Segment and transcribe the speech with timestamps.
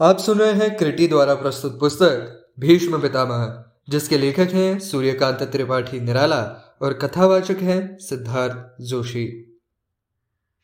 [0.00, 6.00] आप सुन रहे हैं क्रिटी द्वारा प्रस्तुत पुस्तक भीष्म पितामह, जिसके लेखक हैं सूर्यकांत त्रिपाठी
[6.00, 6.42] निराला
[6.82, 9.58] और कथावाचक हैं सिद्धार्थ जोशी।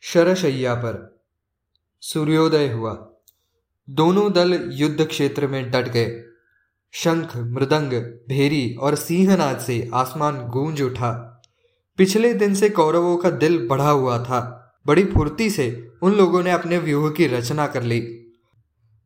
[0.01, 1.23] शरशैया पर।
[2.01, 3.09] सूर्योदय हुआ।
[3.89, 6.23] दोनों दल युद्ध क्षेत्र में डट गए।
[6.91, 7.93] शंख, मृदंग,
[8.29, 11.41] भेरी और सिंहनाद से आसमान गूंज उठा।
[11.97, 16.51] पिछले दिन से कौरवों का दिल बढ़ा हुआ था। बड़ी फुर्ती से उन लोगों ने
[16.51, 18.19] अपने व्यूह की रचना कर ली।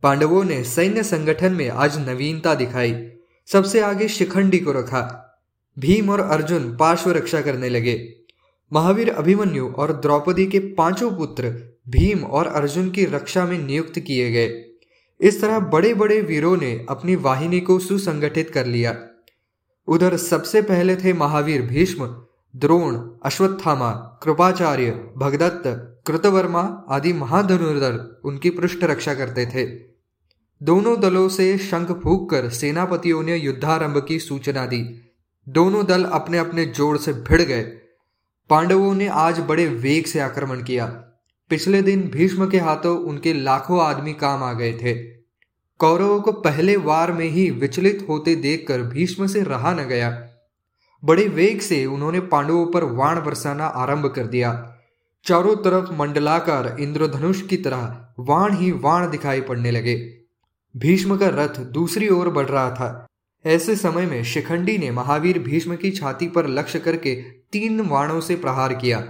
[0.04, 3.12] पांडवों ने सैन्य संगठन में आज नवीनता दिखाई।
[3.46, 5.36] सबसे आगे शिखंडी को रखा।
[5.80, 8.14] भीम और अर्जुन पार्श्व रक्षा करने लगे।
[8.74, 14.32] महावीर अभिमन्यु और द्रौपदी के पाँचों पुत्र भीम और अर्जुन की रक्षा में नियुक्त किए
[14.32, 14.66] गए।
[15.22, 18.98] इस तरह बड़े बड़े वीरों ने अपनी वाहिनी को सुसंगठित कर लिया।
[19.88, 22.06] उधर सबसे पहले थे महावीर भीष्म,
[22.56, 23.92] द्रोण, अश्वत्थामा,
[24.24, 29.97] कृपाचार्य, भगदत्त, कृतवर्मा आदि महाधनुर्धर उनकी पृष्ठ रक्षा करते थे।
[30.64, 35.14] दोनों दलों से शंख फूक कर सेनापतियों ने युद्धारंभ की सूचना दी।
[35.50, 37.62] दोनों दल अपने अपने जोड़ से भिड़ गए।
[38.50, 40.86] पांडवों ने आज बड़े वेग से आक्रमण किया।
[41.50, 44.94] पिछले दिन भीष्म के हाथों उनके लाखों आदमी काम आ गए थे।
[45.78, 50.30] कौरवों को पहले वार में ही विचलित होते देखकर भीष्म से रहा न गया।
[51.06, 54.78] बड़े वेग से उन्होंने पांडवों पर वाण बरसाना आरंभ कर दिया।
[55.26, 60.17] चारों तरफ़ मंडलाकार इंद्रधनुष की तरह वाण ही वाण दिखाई पड़ने लगे।
[60.78, 63.08] भीष्म का रथ दूसरी ओर बढ़ रहा था।
[63.46, 67.14] ऐसे समय में शिखंडी ने महावीर भीष्म की छाती पर लक्ष्य करके
[67.52, 69.04] तीन वाणों से प्रहार किया।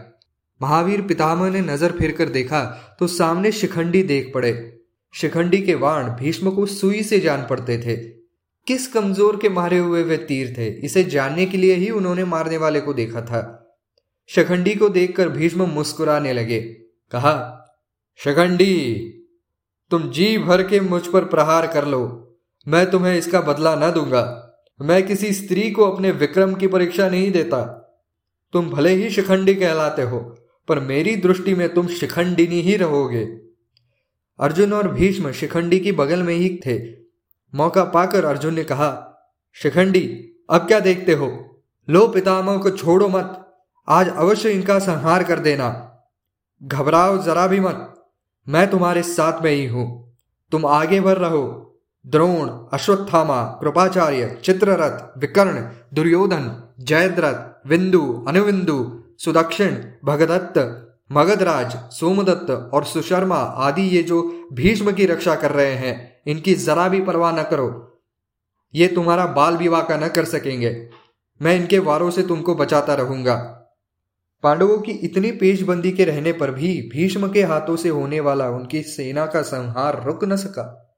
[0.61, 2.63] महावीर पितामह ने नज़र फिर कर देखा
[2.99, 4.53] तो सामने शिखंडी देख पड़े।
[5.13, 7.95] शिखंडी के वाण भीष्म को सुई से जान पड़ते थे।
[8.67, 12.57] किस कमज़ोर के मारे हुए वे तीर थे, इसे जानने के लिए ही उन्होंने मारने
[12.57, 13.41] वाले को देखा था।
[14.29, 16.59] शिखंडी को देखकर भीष्म मुस्कुराने लगे।
[17.11, 17.35] कहा,
[18.19, 18.73] शिखंडी
[19.91, 22.33] तुम जी भर के मुझ पर प्रहार कर लो।
[22.67, 24.43] मैं तुम्हें इसका बदला न दूँगा।
[24.81, 27.83] मैं किसी स्त्री को अपने विक्रम की परीक्षा नहीं देता।
[28.53, 30.35] तुम भले ही शिखंडी कहलाते हो,
[30.67, 33.25] पर मेरी दृष्टि में तुम शिखंडिनी ही रहोगे।
[34.39, 36.91] अर्जुन और भीष्म शिखंडी की बगल में ही थे।
[37.55, 39.19] मौका पाकर अर्जुन ने कहा,
[39.53, 41.61] शिखंडी, अब क्या देखते हो?
[41.89, 43.57] लो पितामह को छोड़ो मत।
[43.89, 45.97] आज अवश्य इनका संहार कर देना।
[46.63, 47.96] घबराओ जरा भी मत।
[48.49, 50.13] मैं तुम्हारे साथ में ही हूँ।
[50.51, 51.63] तुम आगे बढ़ रहो।
[52.07, 59.75] द्रोण, अश्वत्थामा, कृपाचार्य, चित्ररथ, विकर्ण, दुर्योधन, जयद्रथ, विंदु, अनुविंदु, सुदक्षिण,
[60.05, 66.55] भगदत्त, मगधराज, सोमदत्त और सुशर्मा आदि ये जो भीष्म की रक्षा कर रहे हैं, इनकी
[66.55, 68.01] जरा भी परवाह न करो।
[68.75, 70.89] ये तुम्हारा बाल विवाह का न कर सकेंगे।
[71.41, 73.63] मैं इनके वारों से तुमको बचाता रहूँगा।
[74.43, 78.81] पांडवों की इतनी पेशबंदी के रहने पर भी भीष्म के हाथों से होने वाला उनकी
[78.81, 80.95] सेना का संहार रुक न सका।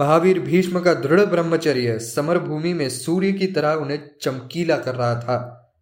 [0.00, 5.14] महावीर भीष्म का दृढ़ ब्रह्मचर्य समर भूमि में सूर्य की तरह उन्हें चमकीला कर रहा
[5.14, 5.72] था।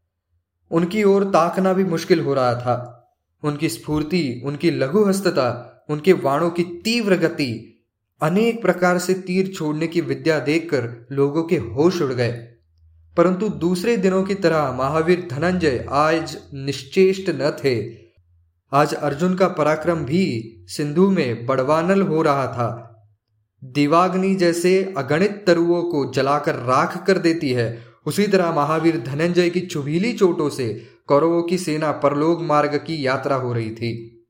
[0.70, 2.94] उनकी ओर ताकना भी मुश्किल हो रहा था।
[3.42, 7.84] उनकी स्फूर्ति, उनकी लघु हस्तता उनके वाणों की तीव्र गति,
[8.22, 12.57] अनेक प्रकार से तीर छोड़ने की विद्या देखकर लोगों के होश उड़ गए।
[13.18, 17.96] परंतु दूसरे दिनों की तरह महावीर धनंजय आज निश्चेष्ट न थे।
[18.72, 22.94] आज अर्जुन का पराक्रम भी सिंधु में बड़वानल हो रहा था।
[23.64, 29.60] दिवाग्नि जैसे अगणित तरुओं को जलाकर राख कर देती है। उसी तरह महावीर धनंजय की
[29.60, 34.26] चुभीली चोटों से कौरवों की सेना परलोक मार्ग की यात्रा हो रही थी।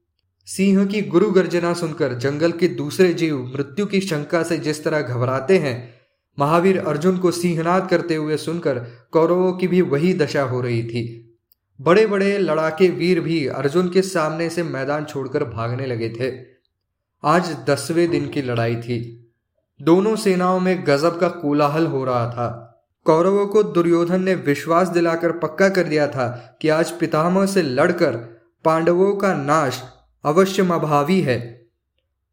[0.46, 5.00] सिंह की गुरु गर्जना सुनकर जंगल के दूसरे जीव मृत्यु की शंका से जिस तरह
[5.00, 5.97] घबराते हैं
[6.38, 8.78] महावीर अर्जुन को सिंहनाद करते हुए सुनकर
[9.12, 11.24] कौरवों की भी वही दशा हो रही थी।
[11.80, 16.32] बड़े बड़े लड़ाके वीर भी अर्जुन के सामने से मैदान छोड़कर भागने लगे थे।
[17.24, 19.30] आज दसवें दिन की लड़ाई थी।
[19.82, 22.64] दोनों सेनाओं में गजब का कोलाहल हो रहा था।
[23.04, 28.16] कौरवों को दुर्योधन ने विश्वास दिलाकर पक्का कर दिया था कि आज पितामह से लड़कर
[28.64, 29.82] पांडवों का नाश
[30.24, 31.57] अवश्य अभावी है।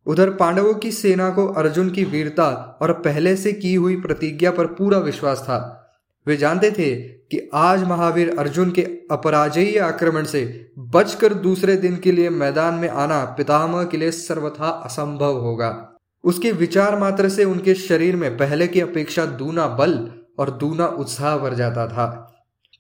[0.08, 4.66] उधर पांडवों की सेना को अर्जुन की वीरता और पहले से की हुई प्रतिज्ञा पर
[4.66, 5.82] पूरा विश्वास था।
[6.28, 8.82] वे जानते थे कि आज महावीर अर्जुन के
[9.12, 14.68] अपराजयी आक्रमण से बचकर दूसरे दिन के लिए मैदान में आना पितामह के लिए सर्वथा
[14.68, 15.92] असंभव होगा।
[16.24, 21.38] उसके विचार मात्र से उनके शरीर में पहले की अपेक्षा दूना बल और दूना उत्साह
[21.38, 22.35] भर जाता था।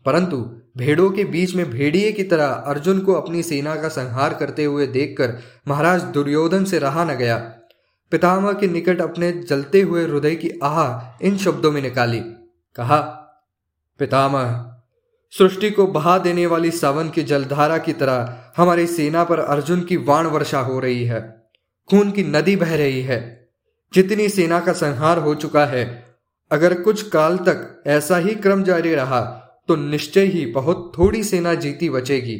[0.05, 4.63] परंतु भेड़ों के बीच में भेड़िए की तरह अर्जुन को अपनी सेना का संहार करते
[4.63, 7.37] हुए देखकर महाराज दुर्योधन से रहा न गया।
[8.11, 12.19] पितामह के निकट अपने जलते हुए हृदय की आह इन शब्दों में निकाली।
[12.75, 12.99] कहा,
[13.99, 14.71] पितामह,
[15.31, 19.97] सृष्टि को बहा देने वाली सावन की जलधारा की तरह हमारी सेना पर अर्जुन की
[19.97, 21.49] वाण वर्षा हो रही है।
[21.89, 23.49] खून की नदी बह रही है।
[23.93, 26.15] जितनी सेना का संहार हो चुका है,
[26.51, 31.53] अगर कुछ काल तक ऐसा ही क्रम जारी रहा तो निश्चय ही बहुत थोड़ी सेना
[31.53, 32.39] जीती बचेगी।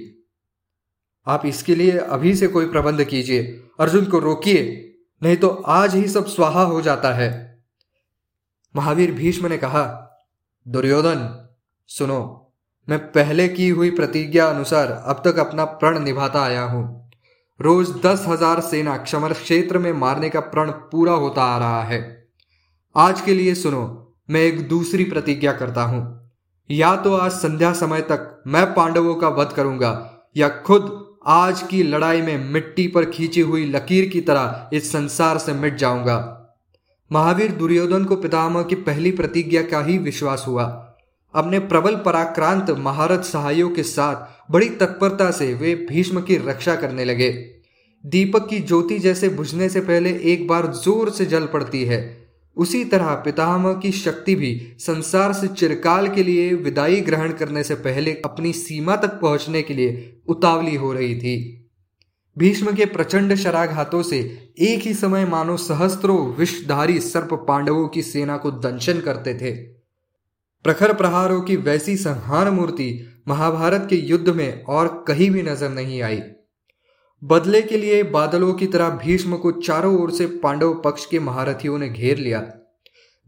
[1.27, 3.44] आप इसके लिए अभी से कोई प्रबंध कीजिए,
[3.80, 4.81] अर्जुन को रोकिए,
[5.22, 7.30] नहीं तो आज ही सब स्वाहा हो जाता है।
[8.75, 9.83] महावीर भीष्म ने कहा,
[10.66, 11.50] दुर्योधन,
[11.89, 12.42] सुनो,
[12.88, 17.12] मैं पहले की हुई प्रतिज्ञा अनुसार अब तक अपना प्रण निभाता आया हूँ।
[17.60, 22.00] रोज दस हज़ार सेना क्षमर क्षेत्र में मारने का प्रण पूरा होता आ रहा है।
[22.95, 26.15] आज के लिए सुनो, मैं एक दूसरी प्रतिज्ञा करता हूँ।
[26.70, 29.92] या तो आज संध्या समय तक मैं पांडवों का वध करूँगा,
[30.36, 30.94] या खुद
[31.28, 35.76] आज की लड़ाई में मिट्टी पर खींची हुई लकीर की तरह इस संसार से मिट
[35.76, 36.18] जाऊँगा।
[37.12, 40.64] महावीर दुर्योधन को पितामह की पहली प्रतिज्ञा का ही विश्वास हुआ।
[41.34, 47.06] अपने प्रबल पराक्रांत महारथ सहायों के साथ बड़ी तत्परता से वे भीष्म की रक्षा करने
[47.06, 47.32] लगे।
[48.04, 52.02] दीपक की ज्योति जैसे बुझने से पहले एक बार ज़ोर से जल पड़ती है।
[52.57, 57.75] उसी तरह पितामह की शक्ति भी संसार से चिरकाल के लिए विदाई ग्रहण करने से
[57.75, 61.62] पहले अपनी सीमा तक पहुँचने के लिए उतावली हो रही थी।
[62.38, 64.19] भीष्म के प्रचंड शराघातों से
[64.60, 69.51] एक ही समय मानो सहस्त्रों विषधारी सर्प पांडवों की सेना को दंशन करते थे।
[70.66, 72.88] प्रखर प्रहारों की वैसी संहार मूर्ति
[73.28, 76.22] महाभारत के युद्ध में और कहीं भी नज़र नहीं आई।
[77.25, 81.77] बदले के लिए बादलों की तरह भीष्म को चारों ओर से पांडव पक्ष के महारथियों
[81.77, 82.54] ने घेर लिया।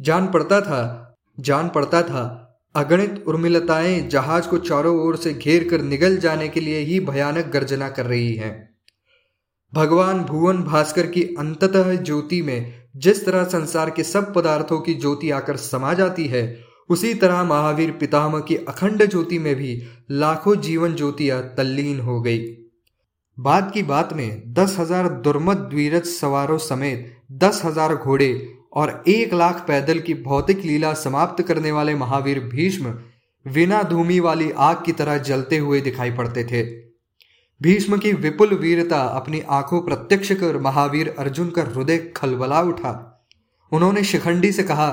[0.02, 2.44] जान पड़ता था, जान पड़ता था,
[2.76, 7.46] अगणित उर्मिलताएँ जहाज़ को चारों ओर से घेर कर निगल जाने के लिए ही भयानक
[7.46, 8.76] गर्जना कर रही हैं।
[9.74, 15.32] भगवान भुवन भास्कर की अंततः ज्योति में जिस तरह संसार के सब पदार्थों की ज्योति
[15.32, 16.60] आकर समा जाती है,
[16.90, 22.67] उसी तरह महावीर पितामह की अखंड ज्योति में भी लाखों जीवन ज्योतियाँ तल्लीन हो गई।
[23.38, 28.30] बाद की बात में दस हज़ार दुर्मद द्वीरथ सवारों समेत दस हज़ार घोड़े
[28.74, 32.94] और एक लाख पैदल की भौतिक लीला समाप्त करने वाले महावीर भीष्म
[33.46, 36.64] बिना धूमि वाली आग की तरह जलते हुए दिखाई पड़ते थे।
[37.62, 42.94] भीष्म की विपुल वीरता अपनी आँखों प्रत्यक्ष कर महावीर अर्जुन का हृदय खलबला उठा।
[43.72, 44.90] उन्होंने शिखंडी से कहा,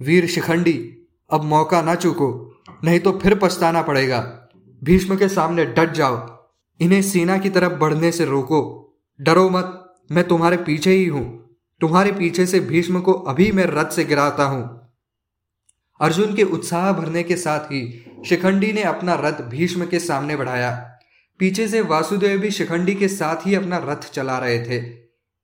[0.00, 0.74] वीर शिखंडी,
[1.30, 2.28] अब मौका ना चूको,
[2.84, 4.20] नहीं तो फिर पछताना पड़ेगा।
[4.82, 6.18] भीष्म के सामने डट जाओ।
[6.80, 12.12] इन्हें सेना की तरफ़ बढ़ने से रोको। डरो मत, मैं तुम्हारे पीछे ही हूँ। तुम्हारे
[12.12, 14.92] पीछे से भीष्म को अभी मैं रथ से गिराता हूँ।
[16.00, 20.98] अर्जुन के उत्साह भरने के साथ ही शिखंडी ने अपना रथ भीष्म के सामने बढ़ाया।
[21.38, 24.92] पीछे से वासुदेव भी शिखंडी के साथ ही अपना रथ चला रहे थे।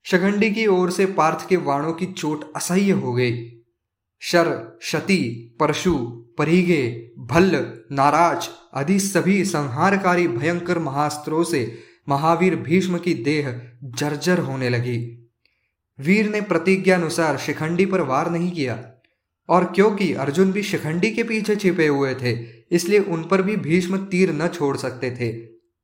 [0.05, 3.53] शिखंडी की ओर से पार्थ के वाणों की चोट असह्य हो गई।
[4.21, 11.79] शर, शति, परशु परिगे, भल्ल, नाराज़ आदि सभी संहारकारी भयंकर महास्त्रों से
[12.09, 14.99] महावीर भीष्म की देह जर्जर होने लगी।
[15.99, 18.79] वीर ने प्रतिज्ञानुसार शिखंडी पर वार नहीं किया,
[19.49, 22.33] और क्योंकि अर्जुन भी शिखंडी के पीछे छिपे हुए थे,
[22.73, 25.33] इसलिए उन पर भी भीष्म तीर न छोड़ सकते थे।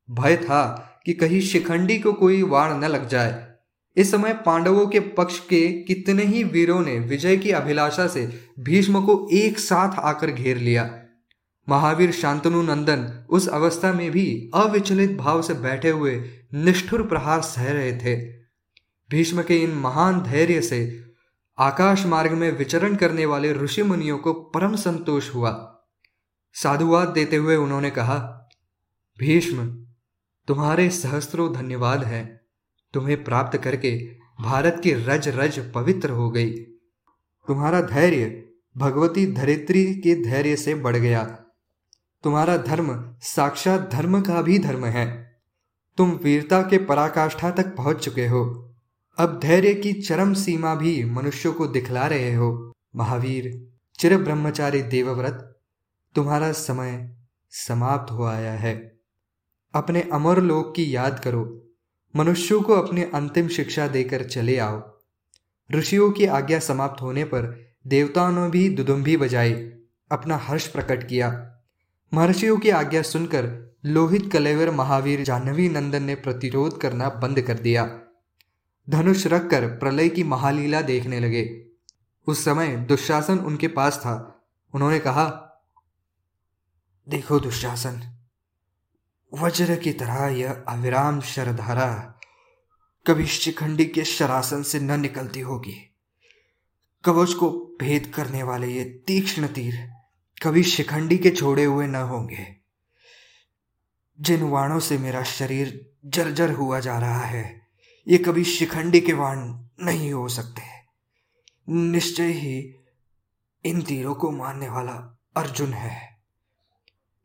[0.09, 0.65] भय था
[1.07, 3.52] कि कहीं शिखंडी को कोई वार न लग जाए।
[3.97, 9.05] इस समय पांडवों के पक्ष के कितने ही वीरों ने विजय की अभिलाषा से भीष्म
[9.07, 10.99] को एक साथ आकर घेर लिया।
[11.69, 16.25] महावीर शांतनु नंदन उस अवस्था में भी अविचलित भाव से बैठे हुए
[16.55, 18.17] निष्ठुर प्रहार सह रहे थे।
[19.11, 21.05] भीष्म के इन महान धैर्य से
[21.59, 25.83] आकाश मार्ग में विचरण करने वाले ऋषि मुनियों को परम संतोष हुआ।
[26.55, 28.49] साधुवाद देते हुए उन्होंने कहा,
[29.19, 29.87] भीष्म,
[30.49, 32.42] तुम्हारे सहस्त्रों धन्यवाद है।
[32.95, 33.97] तुम्हें प्राप्त करके
[34.41, 36.51] भारत की रज रज पवित्र हो गई।
[37.49, 41.25] तुम्हारा धैर्य भगवती धरित्री के धैर्य से बढ़ गया।
[42.25, 45.33] तुम्हारा धर्म साक्षात धर्म का भी धर्म है।
[45.99, 48.75] तुम वीरता के पराकाष्ठा तक पहुँच चुके हो।
[49.19, 53.69] अब धैर्य की चरम सीमा भी मनुष्यों को दिखला रहे हो। महावीर
[53.99, 55.61] चिर ब्रह्मचारी देवव्रत,
[56.15, 57.17] तुम्हारा समय
[57.51, 58.99] समाप्त हो आया है।
[59.75, 61.72] अपने अमर लोक की याद करो।
[62.17, 64.99] मनुष्यों को अपनी अंतिम शिक्षा देकर चले आओ।
[65.73, 69.53] ऋषियों की आज्ञा समाप्त होने पर देवताओं ने भी दुदुम्भी बजाई
[70.13, 71.59] अपना हर्ष प्रकट किया।
[72.15, 78.01] महर्षियों की आज्ञा सुनकर लोहित कलेवर महावीर जाह्नवी नंदन ने प्रतिरोध करना बंद कर दिया।
[78.91, 81.67] धनुष रखकर प्रलय की महालीला देखने लगे।
[82.27, 85.25] उस समय दुशासन उनके पास था। उन्होंने कहा,
[87.09, 88.22] देखो दुशासन
[89.35, 92.21] वज्र की तरह यह अविराम शरधारा
[93.07, 95.95] कभी शिखंडी के शरासन से न निकलती होगी।
[97.05, 99.93] कवच को भेद करने वाले ये तीक्ष्ण तीर
[100.43, 102.57] कभी शिखंडी के छोड़े हुए न होंगे।
[104.21, 107.67] जिन वाणों से मेरा शरीर जर्जर हुआ जा रहा है,
[108.09, 109.39] ये कभी शिखंडी के वाण
[109.87, 110.63] नहीं हो सकते।
[111.69, 112.75] निश्चय ही
[113.65, 116.23] इन तीरों को मारने वाला अर्जुन है।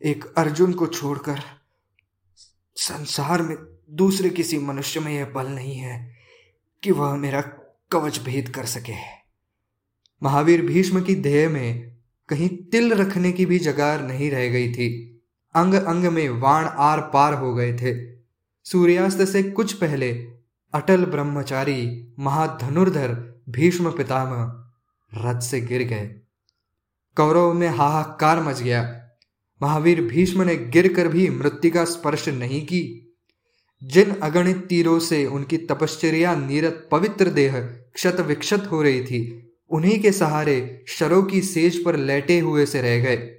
[0.05, 1.56] एक अर्जुन को छोड़कर
[2.77, 3.57] संसार में
[3.89, 6.15] दूसरे किसी मनुष्य में यह बल नहीं है
[6.83, 7.41] कि वह मेरा
[7.91, 8.93] कवच भेद कर सके।
[10.23, 11.97] महावीर भीष्म की देह में
[12.29, 15.21] कहीं तिल रखने की भी जगह नहीं रह गई थी।
[15.55, 18.17] अंग अंग में वाण आर पार हो गए थे।
[18.63, 20.11] सूर्यास्त से कुछ पहले
[20.73, 24.69] अटल ब्रह्मचारी महाधनुर्धर भीष्म पितामह
[25.15, 26.07] रथ से गिर गए।
[27.15, 29.06] कौरव में हाहाकार मच गया।
[29.61, 33.03] महावीर भीष्म ने गिरकर भी मृत्यु का स्पर्श नहीं की।
[33.83, 37.59] जिन अगणित तीरों से उनकी तपश्चर्या नीरत पवित्र देह
[37.93, 42.81] क्षत विक्षत हो रही थी, उन्हीं के सहारे शरों की सेज पर लेटे हुए से
[42.81, 43.33] रह गए।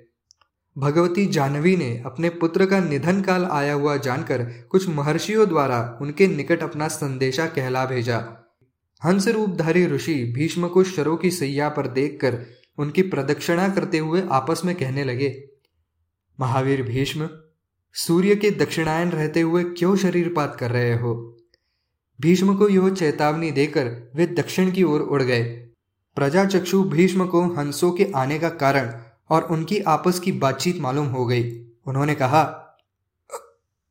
[0.79, 6.27] भगवती जानवी ने अपने पुत्र का निधन काल आया हुआ जानकर कुछ महर्षियों द्वारा उनके
[6.27, 8.19] निकट अपना संदेशा कहला भेजा।
[9.05, 12.47] हंस रूपधारी ऋषि भीष्म को शरों की सैया पर देखकर
[12.79, 15.49] उनकी प्रदक्षिणा करते हुए आपस में कहने लगे
[16.41, 17.29] महावीर भीष्म,
[17.93, 21.37] सूर्य के दक्षिणायन रहते हुए क्यों शरीरपात कर रहे हो?
[22.21, 25.45] भीष्म को यह चेतावनी देकर वे दक्षिण की ओर उड़ गए।
[26.17, 31.27] प्रजाचक्षु भीष्म को हंसों के आने का कारण और उनकी आपस की बातचीत मालूम हो
[31.27, 32.65] गई। उन्होंने कहा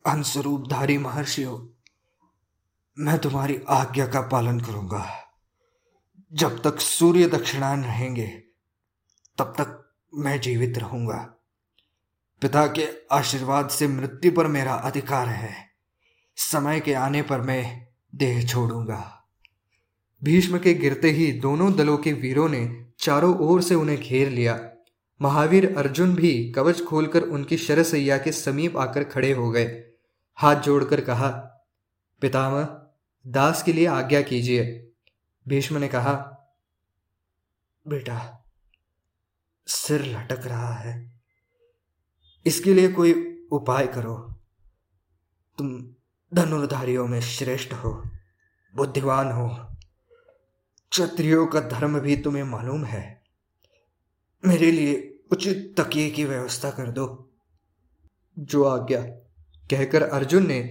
[0.07, 1.83] हंस हंसरूपधारी महर्षियों,
[2.99, 5.09] मैं तुम्हारी आज्ञा का पालन करूँगा।
[6.33, 8.27] जब तक सूर्य दक्षिणायन रहेंगे,
[9.37, 11.36] तब तक मैं जीवित रहूँगा।
[12.41, 15.53] पिता के आशीर्वाद से मृत्यु पर मेरा अधिकार है।
[16.35, 19.27] समय के आने पर मैं देह छोड़ूँगा।
[20.23, 24.69] भीष्म के गिरते ही दोनों दलों के वीरों ने चारों ओर से उन्हें घेर लिया।
[25.21, 29.83] महावीर अर्जुन भी कवच खोलकर उनकी शरसैया के समीप आकर खड़े हो गए।
[30.35, 31.29] हाथ जोड़कर कहा,
[32.21, 32.81] पितामह,
[33.27, 34.91] दास के लिए आज्ञा कीजिए।
[35.47, 36.33] भीष्म ने कहा,
[37.87, 38.45] बेटा,
[39.67, 41.16] सिर लटक रहा है।
[42.47, 44.33] इसके लिए कोई उपाय करो।
[45.57, 45.87] तुम
[46.33, 48.03] धनुर्धारियों में श्रेष्ठ हो
[48.75, 49.67] बुद्धिवान हो।
[50.91, 53.23] क्षत्रियो का धर्म भी तुम्हें मालूम है।
[54.47, 57.33] मेरे लिए उचित तकिए की व्यवस्था कर दो।
[58.39, 59.01] जो आज्ञा
[59.69, 60.63] कहकर अर्जुन ने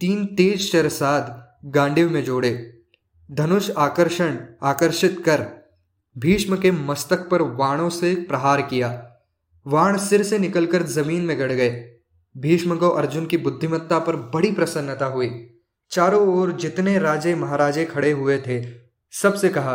[0.00, 2.82] तीन तेज शरसाद गांडिव में जोड़े,
[3.30, 5.70] धनुष आकर्षण आकर्षित कर,
[6.18, 9.13] भीष्म के मस्तक पर वाणों से प्रहार किया।
[9.66, 11.96] वाण सिर से निकलकर ज़मीन में गड़ गए।
[12.36, 18.10] भीष्म को अर्जुन की बुद्धिमत्ता पर बड़ी प्रसन्नता हुई। चारों ओर जितने राजे महाराजे खड़े
[18.10, 18.66] हुए थे,
[19.12, 19.74] सबसे कहा,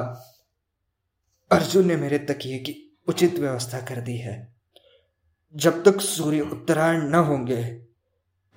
[1.51, 4.55] अर्जुन ने मेरे तकिए की उचित व्यवस्था कर दी है।
[5.55, 7.63] जब तक सूर्य उत्तरायण न होंगे,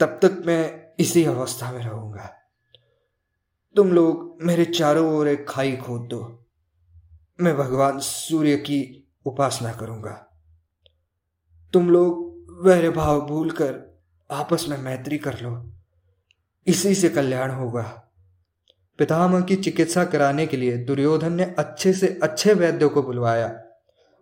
[0.01, 2.35] तब तक मैं इसी अवस्था में रहूँगा।
[3.77, 6.47] तुम लोग मेरे चारों ओर एक खाई खोद दो।
[7.41, 10.32] मैं भगवान सूर्य की उपासना करूँगा।
[11.73, 13.99] तुम लोग वैर भाव भूल कर
[14.31, 15.73] आपस में मैत्री कर लो।
[16.67, 18.13] इसी से कल्याण होगा।
[18.99, 23.63] पितामह की चिकित्सा कराने के लिए दुर्योधन ने अच्छे से अच्छे वैद्यों को बुलवाया।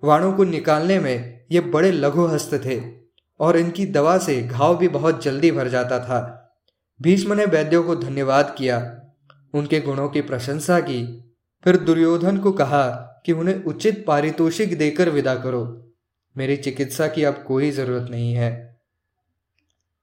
[0.04, 2.82] वाणों को निकालने में ये बड़े लघु हस्त थे
[3.40, 6.52] और इनकी दवा से घाव भी बहुत जल्दी भर जाता था।
[7.02, 9.00] भीष्म ने वैद्यों को धन्यवाद किया।
[9.54, 12.88] उनके गुणों की प्रशंसा की। फिर दुर्योधन को कहा
[13.26, 15.89] कि उन्हें उचित पारितोषिक देकर विदा करो।
[16.36, 18.80] मेरी चिकित्सा की अब कोई ज़रूरत नहीं है।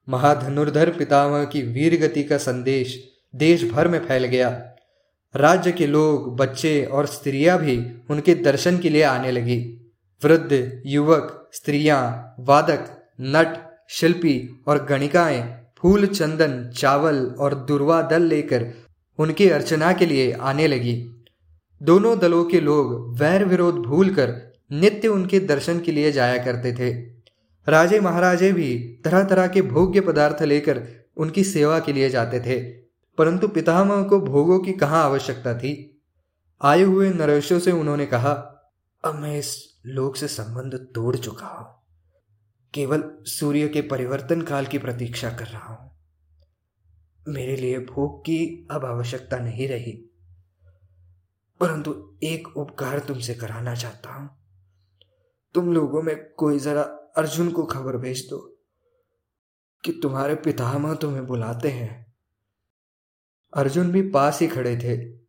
[0.10, 4.76] महाधनुर्धर पितामह की वीर गति का संदेश देश भर में फैल गया।
[5.36, 9.74] राज्य के लोग, बच्चे और स्त्रियाँ भी उनके दर्शन के लिए आने लगी।
[10.24, 13.58] वृद्ध, युवक, स्त्रियाँ, वादक, नट,
[13.90, 18.74] शिल्पी और गणिकाएँ, फूल, चंदन, चावल और दुर्वा दल लेकर
[19.20, 21.24] उनकी अर्चना के लिए आने लगी।
[21.84, 26.94] दोनों दलों के लोग वैर विरोध भूलकर नित्य उनके दर्शन के लिए जाया करते थे।
[27.68, 32.60] राजे महाराजे भी तरह तरह के भोग्य पदार्थ लेकर उनकी सेवा के लिए जाते थे,
[33.18, 36.02] परंतु पितामह को भोगों की कहाँ आवश्यकता थी?
[36.62, 38.34] आए हुए नरेशों से उन्होंने कहा,
[39.06, 41.84] अब मैं इस लोक से संबंध तोड़ चुका हूँ।
[42.74, 45.92] केवल सूर्य के परिवर्तन काल की प्रतीक्षा कर रहा हूँ।
[47.28, 49.92] मेरे लिए भोग की अब आवश्यकता नहीं रही।
[51.60, 54.37] परंतु एक उपकार तुमसे कराना चाहता हूँ।
[55.58, 56.82] तुम लोगों में कोई जरा
[57.16, 58.58] अर्जुन को खबर भेज दो
[59.86, 62.14] कि तुम्हारे पितामह तुम्हें बुलाते हैं।
[63.54, 65.20] अर्जुन भी पास ही खड़े थे।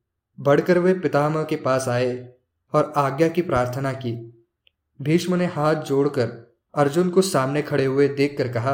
[0.40, 2.34] बढ़कर वे पितामह के पास आए
[2.72, 4.46] और आज्ञा की प्रार्थना की।
[5.02, 8.72] भीष्म ने हाथ जोड़कर अर्जुन को सामने खड़े हुए देखकर कहा,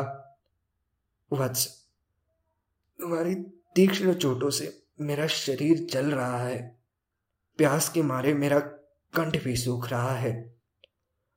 [1.33, 1.87] वत्स,
[3.01, 3.35] तुम्हारी
[3.75, 6.79] तीक्ष्ण चोटों से मेरा शरीर जल रहा है।
[7.57, 8.59] प्यास के मारे मेरा
[9.15, 10.54] कंठ भी सूख रहा है।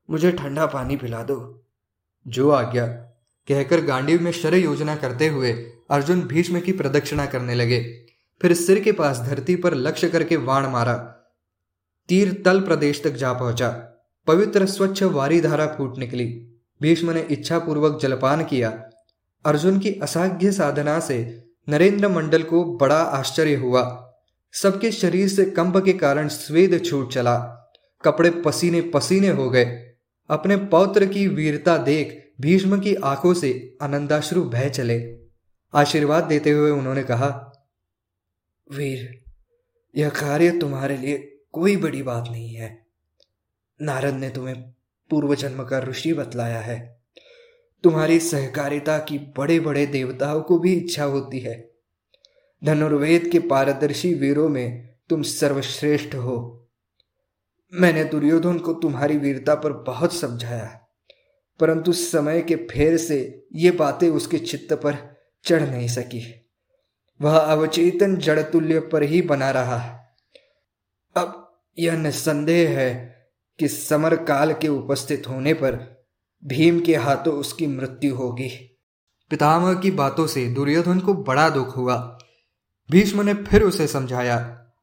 [0.10, 1.66] मुझे ठंडा पानी पिला दो।
[2.28, 2.88] जो आज्ञा।
[3.48, 5.54] कहकर गांडीव में शर योजना करते हुए
[5.90, 8.06] अर्जुन भीष्म की प्रदक्षिणा करने लगे।
[8.42, 10.96] फिर सिर के पास धरती पर लक्ष्य करके वाण मारा।
[12.10, 13.70] तीर तल प्रदेश तक जा पहुँचा।
[14.28, 16.26] पवित्र स्वच्छ वारी धारा फूट निकली।
[16.82, 18.90] भीष्म ने इच्छा पूर्वक जलपान किया।
[19.46, 24.14] अर्जुन की असाध्य साधना से नरेंद्र मंडल को बड़ा आश्चर्य हुआ।
[24.54, 27.38] सबके शरीर से कंप के कारण स्वेद छूट चला।
[28.04, 29.87] कपड़े पसीने पसीने हो गए।
[30.30, 35.20] अपने पौत्र की वीरता देख भीष्म की आँखों से आनंदाश्रु बह चले।
[35.74, 37.54] आशीर्वाद देते हुए उन्होंने कहा,
[38.72, 39.24] वीर,
[39.96, 42.86] यह कार्य तुम्हारे लिए कोई बड़ी बात नहीं है।
[43.82, 44.62] नारद ने तुम्हें
[45.10, 47.02] पूर्व जन्म का ऋषि बतलाया है।
[47.84, 51.72] तुम्हारी सहकारिता की बड़े बड़े देवताओं को भी इच्छा होती है।
[52.64, 56.67] धनुर्वेद के पारदर्शी वीरों में तुम सर्वश्रेष्ठ हो।
[57.74, 60.88] मैंने दुर्योधन को तुम्हारी वीरता पर बहुत समझाया
[61.60, 66.50] परंतु समय के फेर से ये बातें उसके चित्त पर चढ़ नहीं सकी।
[67.22, 69.78] वह अवचेतन जड़तुल्य पर ही बना रहा
[71.16, 73.16] अब यह निस्संदेह है
[73.60, 76.06] कि समर काल के उपस्थित होने पर
[76.46, 78.50] भीम के हाथों उसकी मृत्यु होगी।
[79.30, 82.18] पितामह की बातों से दुर्योधन को बड़ा दुख हुआ।
[82.92, 84.38] भीष्म ने फिर उसे समझाया,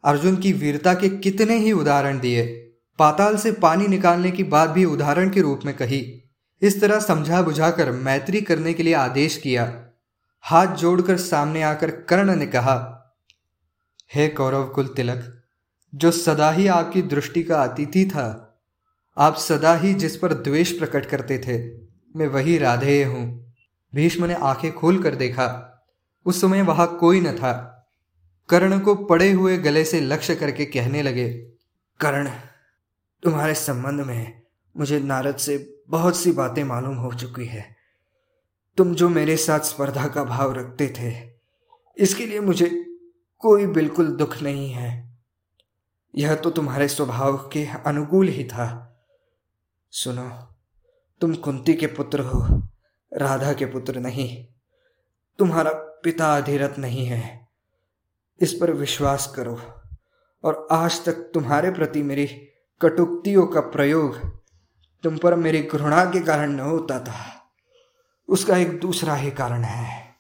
[0.05, 2.64] अर्जुन की वीरता के कितने ही उदाहरण दिए।
[2.99, 6.31] पाताल से पानी निकालने की बात भी उदाहरण के रूप में कही।
[6.63, 9.91] इस तरह समझा बुझाकर मैत्री करने के लिए आदेश किया।
[10.41, 12.77] हाथ जोड़कर सामने आकर कर्ण ने कहा,
[14.15, 15.43] हे कौरव कुल तिलक,
[15.95, 18.27] जो सदा ही आपकी दृष्टि का अतिथि था,
[19.19, 21.59] आप सदा ही जिस पर द्वेष प्रकट करते थे,
[22.17, 23.55] मैं वही राधेय हूँ।
[23.95, 25.47] भीष्म ने आँखें खोल कर देखा।
[26.27, 27.53] उस समय वहाँ कोई न था।
[28.49, 31.29] कर्ण को पड़े हुए गले से लक्ष्य करके कहने लगे,
[32.01, 32.31] कर्ण
[33.25, 34.43] तुम्हारे संबंध में
[34.77, 37.65] मुझे नारद से बहुत सी बातें मालूम हो चुकी है।
[38.77, 41.13] तुम जो मेरे साथ स्पर्धा का भाव रखते थे,
[41.97, 42.69] इसके लिए मुझे
[43.39, 45.19] कोई बिल्कुल दुख नहीं है।
[46.15, 48.69] यह तो तुम्हारे स्वभाव के अनुकूल ही था।
[49.93, 50.29] सुनो,
[51.21, 52.63] तुम कुंती के पुत्र हो,
[53.13, 54.47] राधा के पुत्र नहीं।
[55.39, 55.73] तुम्हारा
[56.05, 57.49] पिता अधिरथ नहीं है।
[58.41, 59.61] इस पर विश्वास करो,
[60.45, 64.17] और आज तक तुम्हारे प्रति मेरी कटुक्तियों का प्रयोग
[65.03, 67.51] तुम पर मेरी घृणा के कारण न होता था।
[68.29, 70.15] उसका एक दूसरा ही कारण है।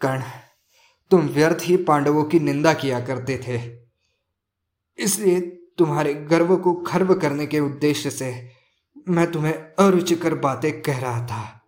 [0.00, 0.22] कर्ण,
[1.10, 3.86] तुम व्यर्थ ही पांडवों की निंदा किया करते थे।
[4.98, 5.40] इसलिए
[5.78, 8.50] तुम्हारे गर्व को खर्व करने के उद्देश्य से
[9.08, 11.60] मैं तुम्हें अरुचिकर बातें कह रहा था।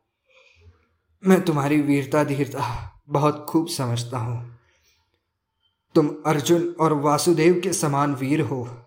[1.26, 4.58] मैं तुम्हारी वीरता धीरता बहुत खूब समझता हूँ।
[5.94, 8.85] तुम अर्जुन और वासुदेव के समान वीर हो।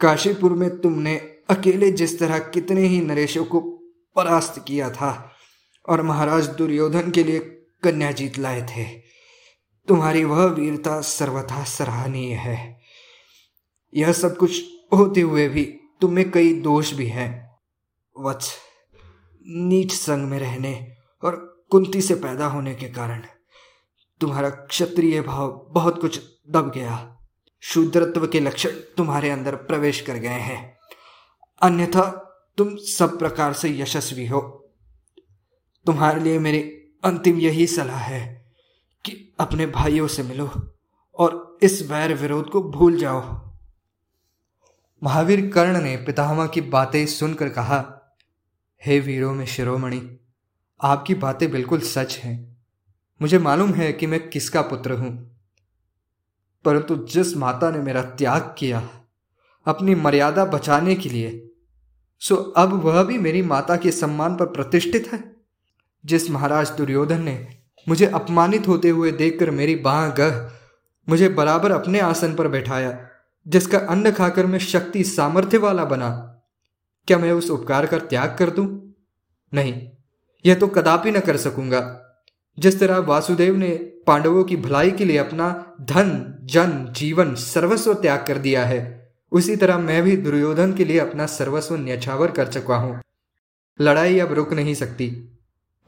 [0.00, 1.16] काशीपुर में तुमने
[1.50, 3.60] अकेले जिस तरह कितने ही नरेशों को
[4.16, 5.10] परास्त किया था
[5.88, 7.38] और महाराज दुर्योधन के लिए
[7.82, 8.84] कन्या जीत लाए थे,
[9.88, 12.80] तुम्हारी वह वीरता सर्वथा सराहनीय है।
[13.92, 15.64] यह सब कुछ होते हुए भी
[16.00, 17.30] तुम्हें कई दोष भी हैं।
[18.16, 18.52] वत्स,
[19.46, 20.74] नीच संग में रहने
[21.22, 21.36] और
[21.70, 23.22] कुंती से पैदा होने के कारण
[24.20, 27.17] तुम्हारा क्षत्रिय भाव बहुत कुछ दब गया।
[27.60, 30.78] शूद्रत्व के लक्षण तुम्हारे अंदर प्रवेश कर गए हैं।
[31.62, 32.24] अन्यथा
[32.58, 34.40] तुम सब प्रकार से यशस्वी हो।
[35.86, 36.60] तुम्हारे लिए मेरी
[37.04, 38.52] अंतिम यही सलाह है
[39.04, 40.50] कि अपने भाइयों से मिलो
[41.18, 43.48] और इस वैर विरोध को भूल जाओ।
[45.04, 47.94] महावीर कर्ण ने पितामह की बातें सुनकर कहा,
[48.86, 50.18] हे वीरों में शिरोमणि,
[50.80, 52.62] आपकी बातें बिल्कुल सच हैं।
[53.22, 55.37] मुझे मालूम है कि मैं किसका पुत्र हूँ।
[56.64, 58.88] परंतु जिस माता ने मेरा त्याग किया,
[59.66, 61.50] अपनी मर्यादा बचाने के लिए,
[62.20, 65.36] सो अब वह भी मेरी माता के सम्मान पर प्रतिष्ठित है,
[66.04, 67.48] जिस महाराज दुर्योधन ने
[67.88, 70.50] मुझे अपमानित होते हुए देखकर मेरी बाह गह,
[71.08, 73.08] मुझे बराबर अपने आसन पर बैठाया,
[73.48, 76.40] जिसका अन्न खाकर मैं शक्ति सामर्थ्य वाला बना,
[77.06, 78.94] क्या मैं उस उपकार का त्याग कर दूँ?
[79.54, 79.88] नहीं,
[80.46, 82.04] यह तो कदापि न कर सकूँगा
[82.58, 83.68] जिस तरह वासुदेव ने
[84.06, 89.56] पांडवों की भलाई के लिए अपना धन, जन, जीवन, सर्वस्व त्याग कर दिया है, उसी
[89.56, 93.00] तरह मैं भी दुर्योधन के लिए अपना सर्वस्व न्यछावर कर चुका हूँ।
[93.80, 95.08] लड़ाई अब रुक नहीं सकती।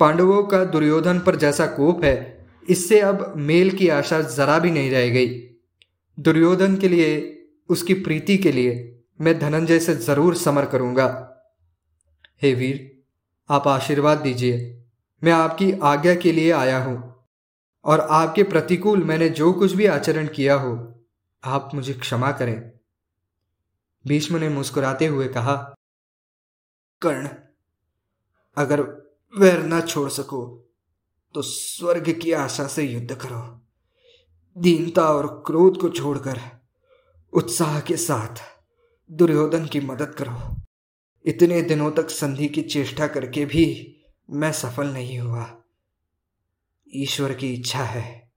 [0.01, 4.91] पांडवों का दुर्योधन पर जैसा कोप है, इससे अब मेल की आशा जरा भी नहीं
[4.91, 5.27] रह गई।
[6.19, 7.37] दुर्योधन के लिए,
[7.69, 11.07] उसकी प्रीति के लिए मैं धनंजय से ज़रूर समर करूँगा।
[12.43, 13.03] हे वीर,
[13.51, 14.80] आप आशीर्वाद दीजिए।
[15.23, 16.99] मैं आपकी आज्ञा के लिए आया हूँ
[17.85, 20.73] और आपके प्रतिकूल मैंने जो कुछ भी आचरण किया हो,
[21.43, 22.71] आप मुझे क्षमा करें।
[24.05, 25.55] भीष्म ने मुस्कुराते हुए कहा,
[27.03, 27.29] कर्ण,
[28.57, 28.81] अगर
[29.35, 30.43] वैर न छोड़ सको
[31.35, 33.43] तो स्वर्ग की आशा से युद्ध करो।
[34.57, 36.41] दीनता और क्रोध को छोड़कर
[37.33, 38.43] उत्साह के साथ
[39.11, 40.57] दुर्योधन की मदद करो।
[41.25, 43.67] इतने दिनों तक संधि की चेष्टा करके भी
[44.31, 45.63] मैं सफल नहीं हुआ।
[46.95, 48.30] ईश्वर की इच्छा है।